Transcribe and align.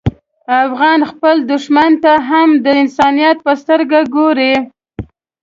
افغان 0.63 0.99
خپل 1.11 1.35
دښمن 1.51 1.91
ته 2.03 2.13
هم 2.29 2.49
د 2.65 2.67
انسانیت 2.81 3.37
په 3.45 3.51
سترګه 3.61 3.99
ګوري. 4.15 4.53